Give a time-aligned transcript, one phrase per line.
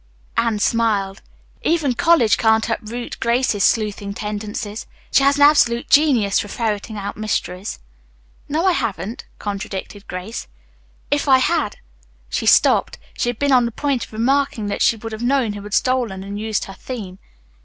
[0.35, 1.21] Anne smiled.
[1.61, 4.87] "Even college can't uproot Grace's sleuthing tendencies.
[5.11, 7.77] She has an absolute genius for ferreting out mysteries."
[8.49, 10.47] "No, I haven't," contradicted Grace.
[11.11, 11.77] "If I had"
[12.31, 12.97] she stopped.
[13.15, 15.73] She had been on the point of remarking that she would have known who had
[15.75, 17.19] stolen and used her theme.